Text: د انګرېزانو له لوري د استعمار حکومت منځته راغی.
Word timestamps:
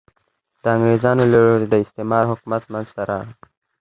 د 0.63 0.65
انګرېزانو 0.75 1.23
له 1.33 1.37
لوري 1.45 1.67
د 1.69 1.75
استعمار 1.83 2.23
حکومت 2.31 2.63
منځته 2.73 3.01
راغی. 3.09 3.33